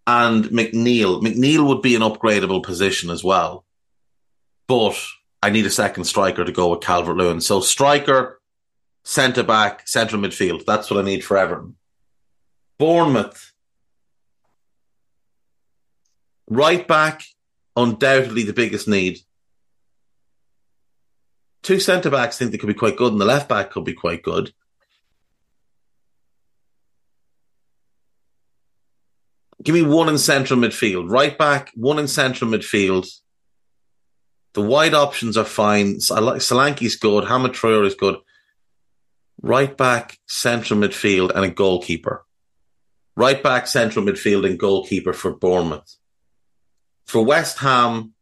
[0.07, 1.22] and McNeil.
[1.22, 3.64] McNeil would be an upgradable position as well.
[4.68, 4.96] But
[5.42, 7.40] I need a second striker to go with Calvert Lewin.
[7.40, 8.40] So striker,
[9.05, 10.64] centre back, central midfield.
[10.64, 11.76] That's what I need for Everton.
[12.79, 13.52] Bournemouth.
[16.48, 17.24] Right back,
[17.74, 19.18] undoubtedly the biggest need.
[21.66, 23.92] Two centre backs think they could be quite good, and the left back could be
[23.92, 24.52] quite good.
[29.64, 31.11] Give me one in central midfield.
[31.11, 33.09] Right back, one in central midfield.
[34.55, 35.98] The wide options are fine.
[36.12, 37.24] I like Solanke's good.
[37.24, 38.18] Hamed Traore is good.
[39.42, 42.24] Right back, central midfield, and a goalkeeper.
[43.16, 45.96] Right back, central midfield, and goalkeeper for Bournemouth.
[47.07, 48.14] For West Ham,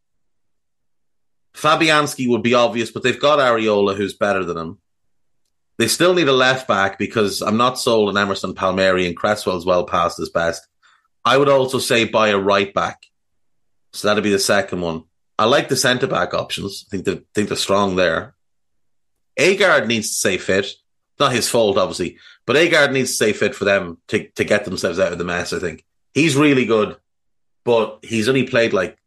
[1.54, 4.78] Fabianski would be obvious, but they've got Areola, who's better than him.
[5.78, 9.66] They still need a left back because I'm not sold on Emerson Palmieri and Cresswell's
[9.66, 10.66] well past his best.
[11.24, 13.06] I would also say buy a right back.
[13.92, 15.04] So that'd be the second one.
[15.38, 16.84] I like the centre back options.
[16.86, 18.34] I think they think they're strong there.
[19.38, 20.74] Aguerd needs to stay fit.
[21.18, 24.64] Not his fault, obviously, but Aguerd needs to stay fit for them to, to get
[24.64, 25.52] themselves out of the mess.
[25.52, 26.96] I think he's really good,
[27.64, 28.98] but he's only played like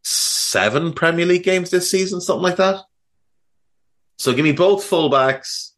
[0.50, 2.80] seven Premier League games this season, something like that.
[4.18, 5.72] So give me both fullbacks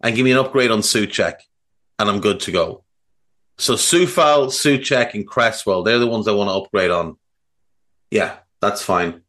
[0.00, 1.36] and give me an upgrade on Soucek,
[1.98, 2.84] and I'm good to go.
[3.56, 7.16] So Coufal, Soucek, and Cresswell, they're the ones I want to upgrade on.
[8.10, 9.22] Yeah, that's fine.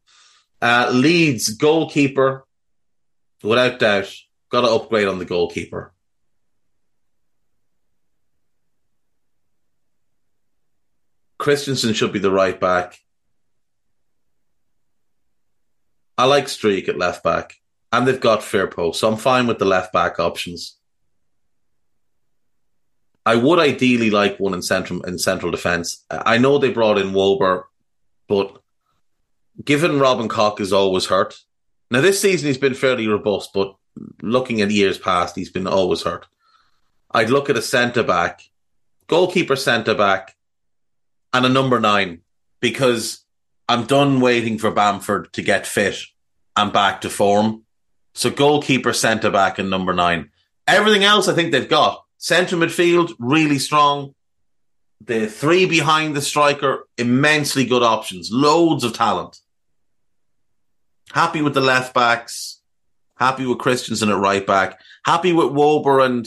[0.62, 2.44] Uh, Leeds goalkeeper,
[3.42, 4.12] without doubt,
[4.50, 5.92] got to upgrade on the goalkeeper.
[11.38, 12.98] Christensen should be the right back.
[16.20, 17.54] I like Struijk at left back,
[17.92, 20.76] and they've got Firpo, so I'm fine with the left back options.
[23.24, 26.04] I would ideally like one in central in central defence.
[26.10, 27.64] I know they brought in Wöber,
[28.28, 28.60] but
[29.64, 31.38] given Robin Koch is always hurt.
[31.90, 33.74] Now this season he's been fairly robust, but
[34.20, 36.26] looking at years past, he's been always hurt.
[37.10, 38.42] I'd look at a centre back,
[39.06, 40.36] goalkeeper centre back,
[41.32, 42.20] and a number nine
[42.60, 43.24] because
[43.70, 45.96] I'm done waiting for Bamford to get fit
[46.56, 47.62] and back to form.
[48.14, 50.30] So goalkeeper, centre back, and number nine.
[50.66, 52.04] Everything else I think they've got.
[52.18, 54.16] centre midfield really strong.
[55.02, 59.38] The three behind the striker, immensely good options, loads of talent.
[61.12, 62.60] Happy with the left backs.
[63.20, 64.80] Happy with Christensen at right back.
[65.04, 66.26] Happy with Wöber and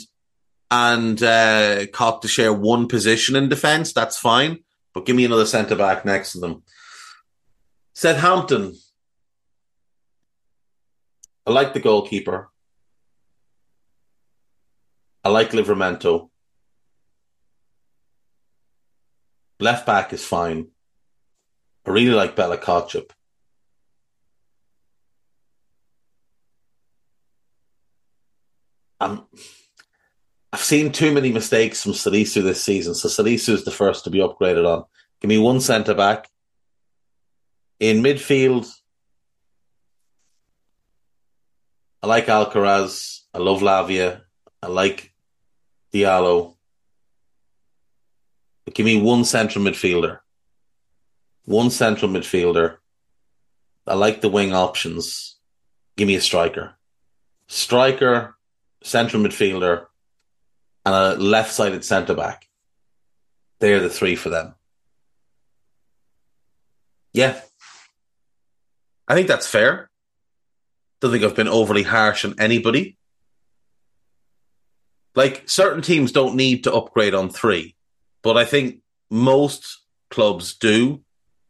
[0.72, 3.92] and uh, Koch to share one position in defence.
[3.92, 4.60] That's fine.
[4.94, 6.64] But give me another centre back next to them.
[7.94, 8.76] Southampton.
[11.46, 12.50] I like the goalkeeper.
[15.24, 16.30] I like Livramento.
[19.60, 20.68] Left back is fine.
[21.86, 23.12] I really like Bella Kotchap.
[29.00, 29.28] I'm, um,
[30.52, 34.10] I've seen too many mistakes from Salisu this season, so Salisu is the first to
[34.10, 34.86] be upgraded on.
[35.20, 36.30] Give me one centre back.
[37.80, 38.72] In midfield,
[42.02, 43.22] I like Alcaraz.
[43.34, 44.22] I love Lavia.
[44.62, 45.14] I like
[45.94, 46.56] Diallo.
[48.66, 50.20] But give me one central midfielder.
[51.46, 52.78] One central midfielder.
[53.86, 55.38] I like the wing options.
[55.98, 56.76] Give me a striker.
[57.48, 58.36] Striker,
[58.84, 59.86] central midfielder,
[60.86, 62.48] and a left sided centre back.
[63.60, 64.56] They're the three for them.
[67.14, 67.40] Yeah.
[69.08, 69.90] I think that's fair.
[71.02, 72.98] Don't think I've been overly harsh on anybody.
[75.16, 77.76] Like certain teams don't need to upgrade on three,
[78.22, 78.80] but I think
[79.12, 81.02] most clubs do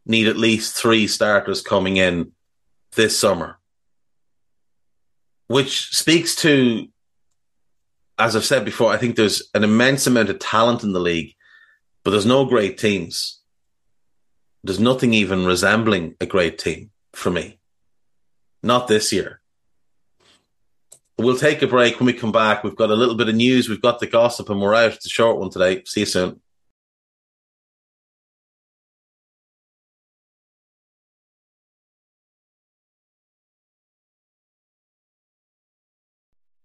[0.04, 2.32] need at least three starters coming in
[2.94, 3.58] this summer,
[5.46, 6.88] which speaks to
[8.18, 11.34] as I've said before, I think there's an immense amount of talent in the league,
[12.04, 13.40] but there's no great teams.
[14.62, 17.58] There's nothing even resembling a great team for me.
[18.62, 19.40] Not this year.
[21.18, 22.64] We'll take a break when we come back.
[22.64, 24.94] We've got a little bit of news, we've got the gossip, and we're out.
[24.94, 25.82] It's a short one today.
[25.84, 26.40] See you soon.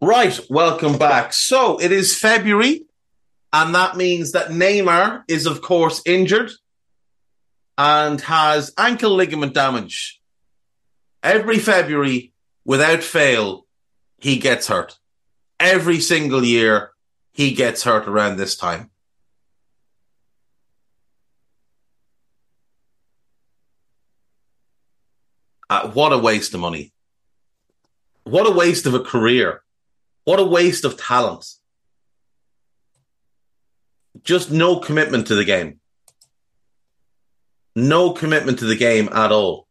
[0.01, 1.33] Right, welcome back.
[1.33, 2.85] So it is February,
[3.51, 6.51] and that means that Neymar is, of course, injured
[7.77, 10.18] and has ankle ligament damage.
[11.21, 12.33] Every February,
[12.65, 13.65] without fail,
[14.17, 14.97] he gets hurt.
[15.59, 16.91] Every single year,
[17.31, 18.89] he gets hurt around this time.
[25.69, 26.93] Uh, what a waste of money.
[28.23, 29.61] What a waste of a career.
[30.23, 31.45] What a waste of talent.
[34.23, 35.79] Just no commitment to the game.
[37.75, 39.68] No commitment to the game at all.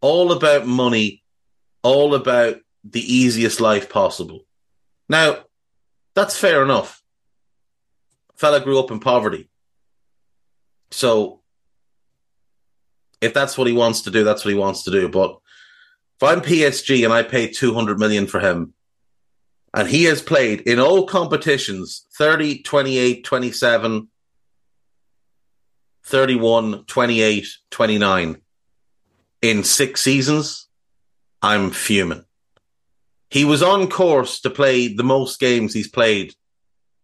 [0.00, 1.22] All about money,
[1.82, 4.40] all about the easiest life possible.
[5.08, 5.38] Now,
[6.14, 7.02] that's fair enough.
[8.36, 9.50] Fella grew up in poverty.
[10.90, 11.42] So,
[13.20, 15.08] if that's what he wants to do, that's what he wants to do.
[15.08, 15.38] But
[16.16, 18.74] if I'm PSG and I pay 200 million for him,
[19.72, 24.08] and he has played in all competitions 30, 28, 27,
[26.04, 28.42] 31, 28, 29
[29.42, 30.68] in six seasons,
[31.42, 32.24] I'm fuming.
[33.30, 36.34] He was on course to play the most games he's played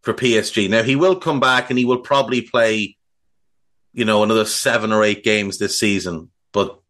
[0.02, 0.68] for PSG.
[0.68, 2.96] Now, he will come back and he will probably play,
[3.92, 6.80] you know, another seven or eight games this season, but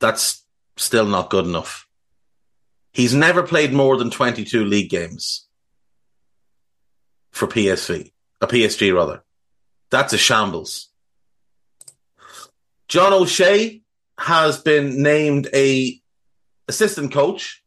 [0.00, 0.44] that's
[0.76, 1.86] still not good enough.
[2.92, 5.46] He's never played more than 22 league games
[7.30, 9.22] for PSV, a uh, PSG rather.
[9.90, 10.88] That's a shambles.
[12.88, 13.77] John O'Shea
[14.18, 16.00] has been named a
[16.66, 17.62] assistant coach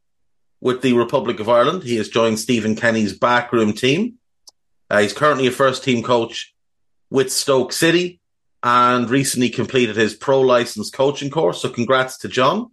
[0.60, 1.82] with the Republic of Ireland.
[1.82, 4.14] He has joined Stephen Kenny's backroom team.
[4.88, 6.54] Uh, he's currently a first team coach
[7.10, 8.20] with Stoke City
[8.62, 11.62] and recently completed his pro license coaching course.
[11.62, 12.70] So congrats to John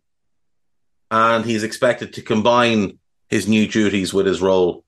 [1.10, 4.84] and he's expected to combine his new duties with his role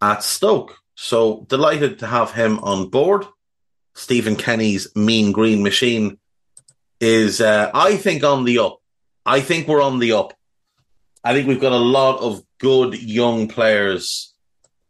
[0.00, 0.78] at Stoke.
[0.94, 3.26] So delighted to have him on board.
[3.94, 6.18] Stephen Kenny's Mean Green Machine
[7.00, 8.80] is, uh, I think, on the up.
[9.24, 10.34] I think we're on the up.
[11.24, 14.34] I think we've got a lot of good young players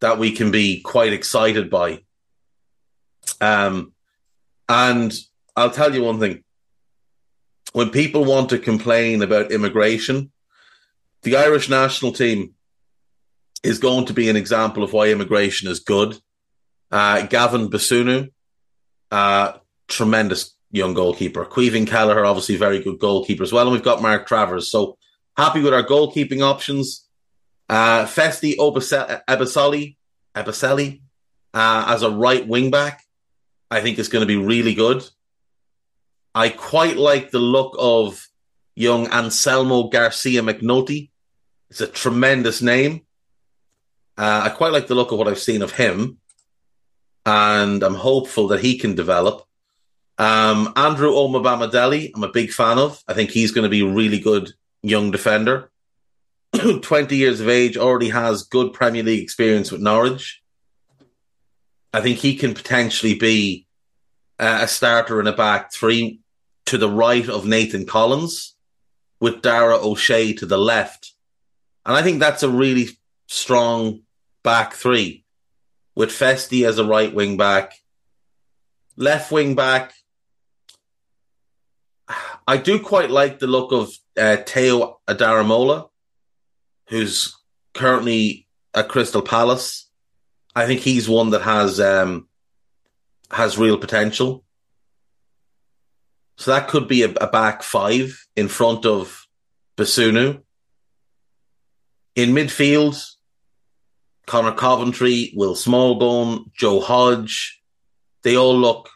[0.01, 2.03] that we can be quite excited by.
[3.41, 3.93] Um,
[4.69, 5.15] and
[5.57, 6.45] I'll tell you one thing.
[7.73, 10.31] When people want to complain about immigration,
[11.23, 12.55] the Irish national team
[13.63, 16.17] is going to be an example of why immigration is good.
[16.91, 18.31] Uh, Gavin Bazunu,
[19.11, 19.53] uh,
[19.89, 21.45] tremendous young goalkeeper.
[21.45, 23.64] Caoimhín Kelleher, obviously very good goalkeeper as well.
[23.64, 24.70] And we've got Mark Travers.
[24.70, 24.97] So
[25.37, 27.07] happy with our goalkeeping options.
[27.68, 29.97] Uh, Festy Ebosele
[31.55, 33.03] uh, as a right wing back,
[33.70, 35.03] I think is going to be really good.
[36.35, 38.24] I quite like the look of
[38.74, 41.11] young Anselmo Garcia MacNulty
[41.70, 43.03] it's a tremendous name.
[44.16, 46.18] Uh, I quite like the look of what I've seen of him,
[47.24, 49.47] and I'm hopeful that he can develop.
[50.19, 53.03] Um, Andrew Omobamidele, I'm a big fan of.
[53.07, 54.53] I think he's going to be a really good
[54.83, 55.71] young defender.
[56.83, 60.43] 20 years of age, already has good Premier League experience with Norwich.
[61.93, 63.67] I think he can potentially be
[64.39, 66.21] uh, a starter in a back three
[66.67, 68.55] to the right of Nathan Collins,
[69.21, 71.14] with Dara O'Shea to the left
[71.87, 72.89] and I think that's a really
[73.29, 74.01] strong
[74.43, 75.25] back three
[75.95, 77.75] with Festy as a right wing back,
[78.97, 79.95] left wing back.
[82.47, 85.88] I do quite like the look of uh, Tayo Adaramola,
[86.88, 87.36] who's
[87.74, 89.90] currently at Crystal Palace.
[90.55, 92.28] I think he's one that has um,
[93.30, 94.44] has real potential.
[96.36, 99.26] So that could be a, a back five in front of
[99.76, 100.42] Bazunu.
[102.14, 103.03] In midfield,
[104.26, 107.61] Conor Coventry, Will Smallbone, Joe Hodge,
[108.22, 108.88] they all look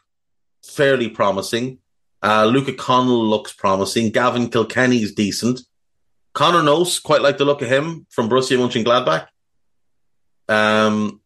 [0.65, 1.79] fairly promising.
[2.23, 4.11] Uh, Luca Connell looks promising.
[4.11, 5.61] Gavin Kilkenny's decent.
[6.33, 9.27] Conor Noß, quite like the look of him from Borussia Mönchengladbach.
[10.49, 11.21] Um,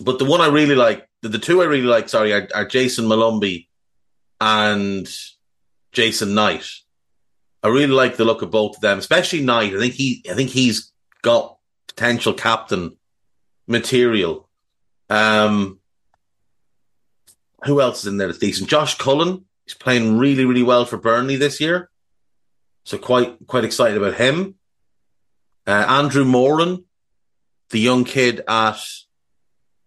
[0.00, 2.66] but the one I really like, the, the two I really like, sorry, are, are
[2.66, 3.68] Jayson Molumby
[4.40, 5.08] and
[5.92, 6.66] Jason Knight.
[7.62, 9.74] I really like the look of both of them, especially Knight.
[9.74, 10.92] I think he, I think he's
[11.22, 12.96] got potential captain
[13.66, 14.48] material.
[15.08, 15.78] Um,
[17.64, 18.68] who else is in there that's decent?
[18.68, 19.44] Josh Cullen.
[19.64, 21.90] He's playing really, really well for Burnley this year.
[22.84, 24.56] So quite quite excited about him.
[25.66, 26.84] Uh, Andrew Moran,
[27.70, 28.80] the young kid at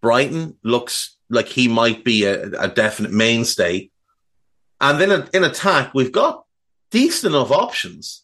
[0.01, 3.89] Brighton, looks like he might be a, a definite mainstay.
[4.79, 6.45] And then in attack, we've got
[6.91, 8.23] decent enough options.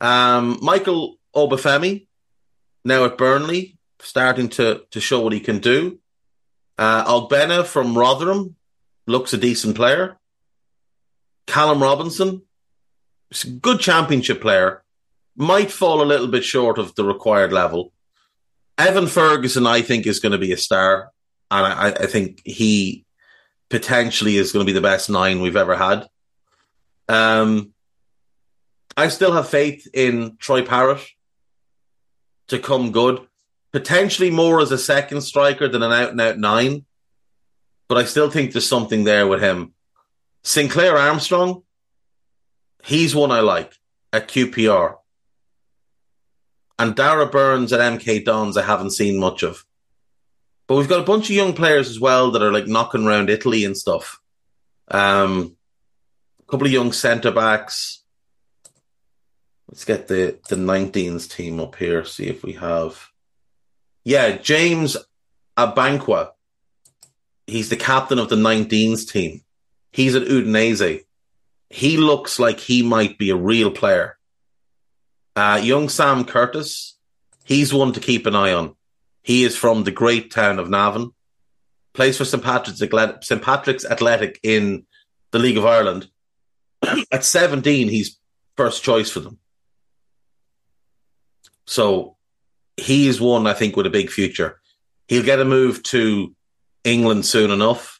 [0.00, 2.06] Um, Michael Obafemi,
[2.84, 5.98] now at Burnley, starting to, to show what he can do.
[6.78, 8.56] Uh, Ogbene from Rotherham
[9.06, 10.18] looks a decent player.
[11.52, 12.40] Callum Robinson,
[13.60, 14.82] good championship player,
[15.36, 17.92] might fall a little bit short of the required level.
[18.78, 21.10] Evan Ferguson, I think, is going to be a star,
[21.50, 23.04] and I, I think he
[23.68, 26.08] potentially is going to be the best nine we've ever had.
[27.06, 27.74] Um,
[28.96, 31.06] I still have faith in Troy Parrott
[32.48, 33.20] to come good,
[33.72, 36.86] potentially more as a second striker than an out and out nine,
[37.88, 39.74] but I still think there's something there with him.
[40.42, 41.62] Sinclair Armstrong,
[42.84, 43.74] he's one I like
[44.12, 44.96] at QPR.
[46.78, 49.64] And Darragh Burns at MK Dons, I haven't seen much of.
[50.66, 53.30] But we've got a bunch of young players as well that are like knocking around
[53.30, 54.20] Italy and stuff.
[54.88, 55.56] Um,
[56.40, 58.02] a couple of young centre backs.
[59.68, 62.04] Let's get the the 19s team up here.
[62.04, 63.10] See if we have.
[64.04, 64.96] Yeah, James
[65.56, 66.30] Abankwah.
[67.46, 69.42] He's the captain of the 19s team.
[69.92, 71.04] He's at Udinese.
[71.70, 74.18] He looks like he might be a real player.
[75.34, 76.98] Uh, young Sam Curtis,
[77.44, 78.74] he's one to keep an eye on.
[79.22, 81.12] He is from the great town of Navan,
[81.94, 82.42] plays for St.
[82.42, 82.80] Patrick's,
[83.26, 83.42] St.
[83.42, 84.84] Patrick's Athletic in
[85.30, 86.08] the League of Ireland.
[87.12, 88.18] At 17, he's
[88.56, 89.38] first choice for them.
[91.66, 92.16] So
[92.76, 94.60] he is one, I think, with a big future.
[95.08, 96.34] He'll get a move to
[96.84, 97.91] England soon enough.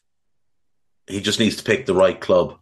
[1.07, 2.59] He just needs to pick the right club.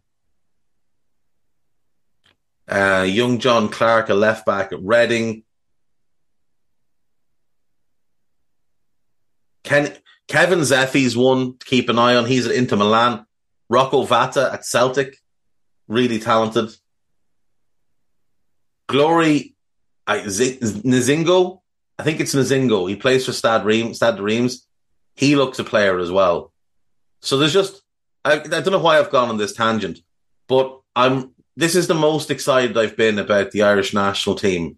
[2.67, 5.43] Uh, young John Clark, a left back at Reading.
[9.63, 9.95] Ken,
[10.27, 12.25] Kevin Zefi's one to keep an eye on.
[12.25, 13.25] He's at Inter Milan.
[13.69, 15.17] Rocco Vata at Celtic,
[15.87, 16.75] really talented.
[18.87, 19.55] Glory
[20.07, 21.61] I, Z- Nzingo,
[21.97, 22.89] I think it's Nzingo.
[22.89, 23.97] He plays for Stade Reims.
[23.97, 24.67] Stade Reims.
[25.15, 26.51] He looks a player as well.
[27.21, 27.80] So there's just
[28.23, 29.99] I, I don't know why I've gone on this tangent,
[30.47, 34.77] but I'm this is the most excited I've been about the Irish national team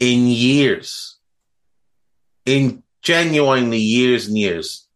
[0.00, 1.18] in years.
[2.44, 4.88] In genuinely years and years.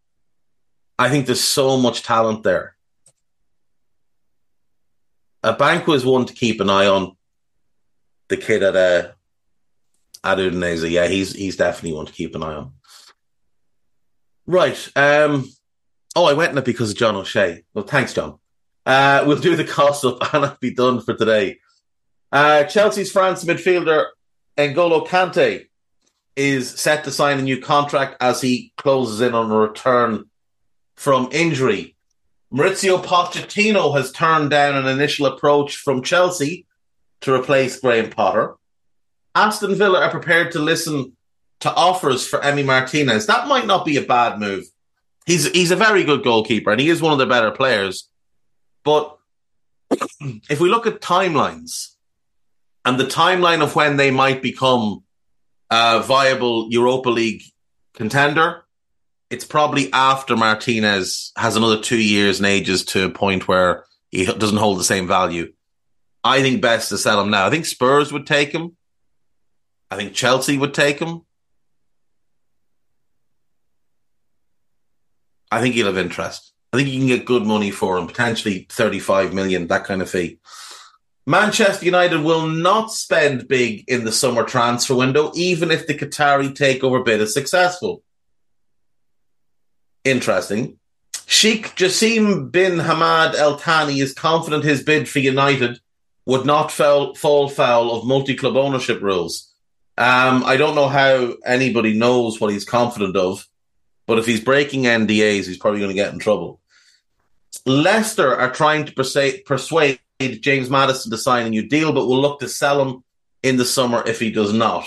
[0.99, 2.75] I think there's so much talent there.
[5.43, 7.15] Abankwah's one to keep an eye on.
[8.27, 9.11] The kid at uh,
[10.23, 12.73] at Udinese, yeah, he's he's definitely one to keep an eye on.
[14.45, 14.91] Right.
[14.95, 15.49] Um,
[16.15, 17.63] oh, I went in it because of John O'Shea.
[17.73, 18.37] Well, thanks, John.
[18.85, 21.59] Uh, we'll do the cost up and I'll be done for today.
[22.31, 24.05] Uh, Chelsea's France midfielder
[24.57, 25.67] N'Golo Kante
[26.35, 30.25] is set to sign a new contract as he closes in on a return
[30.95, 31.95] from injury.
[32.53, 36.65] Mauricio Pochettino has turned down an initial approach from Chelsea
[37.21, 38.55] to replace Graham Potter.
[39.35, 41.15] Aston Villa are prepared to listen
[41.61, 43.27] to offers for Emi Martinez.
[43.27, 44.65] That might not be a bad move.
[45.25, 48.09] He's he's a very good goalkeeper and he is one of the better players.
[48.83, 49.17] But
[50.49, 51.95] if we look at timelines
[52.85, 55.03] and the timeline of when they might become
[55.69, 57.43] a viable Europa League
[57.93, 58.65] contender,
[59.29, 64.25] it's probably after Martinez has another two years and ages to a point where he
[64.25, 65.53] doesn't hold the same value.
[66.23, 67.47] I think best to sell him now.
[67.47, 68.75] I think Spurs would take him.
[69.89, 71.21] I think Chelsea would take him.
[75.51, 76.53] I think he'll have interest.
[76.73, 80.09] I think you can get good money for him, potentially 35 million, that kind of
[80.09, 80.39] fee.
[81.27, 86.49] Manchester United will not spend big in the summer transfer window, even if the Qatari
[86.49, 88.03] takeover bid is successful.
[90.03, 90.79] Interesting.
[91.27, 95.79] Sheikh Jassim bin Hamad Al Thani is confident his bid for United
[96.25, 99.53] would not fall, fall foul of multi club ownership rules.
[99.97, 103.47] Um, I don't know how anybody knows what he's confident of,
[104.11, 106.59] but if he's breaking NDAs, he's probably going to get in trouble.
[107.65, 112.41] Leicester are trying to persuade, James Maddison to sign a new deal, but will look
[112.41, 113.05] to sell him
[113.41, 114.85] in the summer if he does not.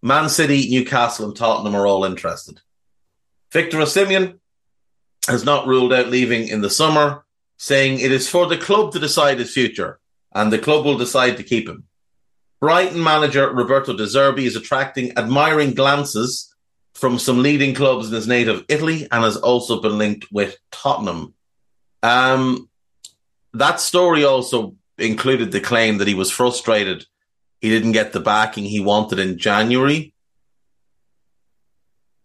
[0.00, 2.60] Man City, Newcastle, and Tottenham are all interested.
[3.50, 4.38] Victor Osimhen
[5.26, 7.24] has not ruled out leaving in the summer,
[7.56, 9.98] saying it is for the club to decide his future,
[10.32, 11.82] and the club will decide to keep him.
[12.60, 16.51] Brighton manager Roberto De Zerbi is attracting admiring glances
[16.94, 21.34] from some leading clubs in his native Italy and has also been linked with Tottenham.
[22.02, 22.68] Um,
[23.54, 27.06] that story also included the claim that he was frustrated
[27.62, 30.12] he didn't get the backing he wanted in January.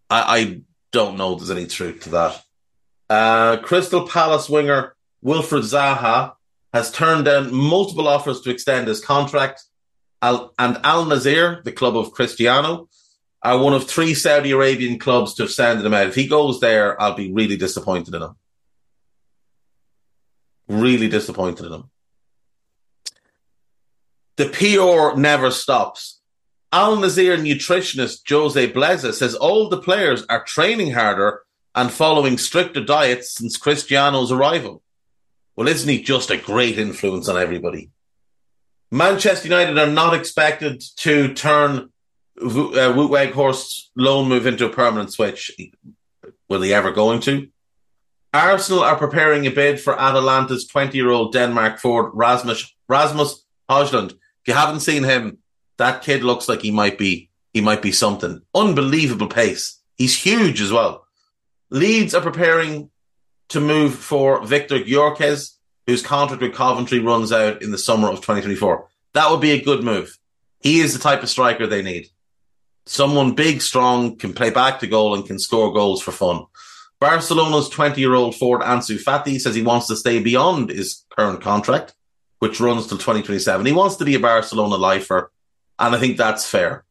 [0.10, 0.62] I, I
[0.92, 2.44] don't know if there's any truth to that.
[3.08, 6.34] Uh, Crystal Palace winger Wilfried Zaha
[6.74, 9.64] has turned down multiple offers to extend his contract.
[10.24, 12.90] Al- and Al Nassr, the club of Cristiano,
[13.44, 16.08] are one of three Saudi Arabian clubs to have sounded him out.
[16.08, 18.36] If he goes there, I'll be really disappointed in him.
[20.68, 21.90] Really disappointed in him.
[24.38, 26.20] The PR never stops.
[26.72, 31.42] Al Nassr nutritionist Jose Bleza says all the players are training harder
[31.74, 34.82] and following stricter diets since Cristiano's arrival.
[35.56, 37.90] Well, isn't he just a great influence on everybody?
[38.92, 41.90] Manchester United are not expected to turn
[42.40, 45.52] uh, Wout Weghorst's loan move into a permanent switch.
[46.50, 47.50] Will he ever going to?
[48.34, 54.12] Arsenal are preparing a bid for Atalanta's 20-year-old Denmark forward Rasmus Rasmus Højlund.
[54.12, 55.40] If you haven't seen him,
[55.78, 58.42] that kid looks like he might be he might be something.
[58.54, 59.82] Unbelievable pace.
[59.96, 61.08] He's huge as well.
[61.72, 62.92] Leeds are preparing
[63.50, 65.56] to move for Viktor Gyökeres,
[65.88, 68.88] whose contract with Coventry runs out in the summer of 2024.
[69.14, 70.18] That would be a good move.
[70.60, 72.10] He is the type of striker they need.
[72.88, 76.46] Someone big, strong, can play back to goal and can score goals for fun.
[77.02, 81.42] Barcelona's 20 year old Ford Ansu Fati says he wants to stay beyond his current
[81.42, 81.94] contract,
[82.40, 83.66] which runs till 2027.
[83.66, 85.32] He wants to be a Barcelona lifer,
[85.78, 86.86] and I think that's fair.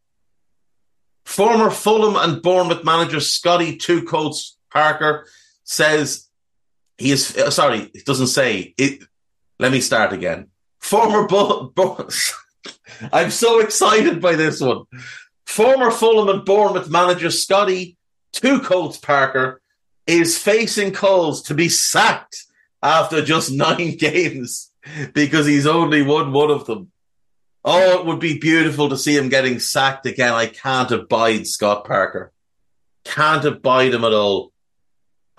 [1.25, 5.27] Former Fulham and Bournemouth manager Scotty Two Coats Parker
[5.65, 6.29] says
[6.99, 9.03] he is uh, sorry, it doesn't say it.
[9.59, 10.49] Let me start again.
[10.79, 12.09] Former Bo- Bo-
[13.13, 14.85] I'm so excited by this one.
[15.47, 17.97] Former Fulham and Bournemouth manager Scotty
[18.33, 19.63] Two Coats Parker
[20.07, 22.45] is facing calls to be sacked
[22.83, 24.71] after just nine games
[25.15, 26.91] because he's only won one of them.
[27.65, 30.33] Oh, it would be beautiful to see him getting sacked again.
[30.33, 32.31] I can't abide Scott Parker.
[33.05, 34.53] Can't abide him at all.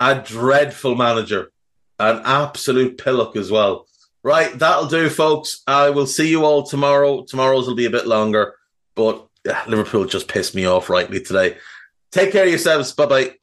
[0.00, 1.52] A dreadful manager.
[1.98, 3.86] An absolute pillock as well.
[4.22, 5.62] Right, that'll do, folks.
[5.66, 7.24] I will see you all tomorrow.
[7.24, 8.56] Tomorrow's will be a bit longer,
[8.94, 9.27] but
[9.66, 11.56] Liverpool just pissed me off rightly today.
[12.12, 12.92] Take care of yourselves.
[12.92, 13.37] Bye bye.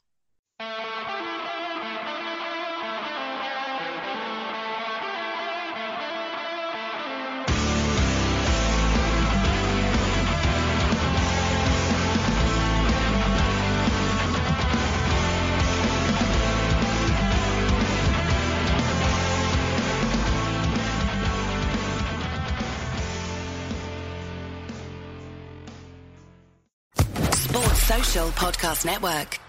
[28.35, 29.44] Podcast Network.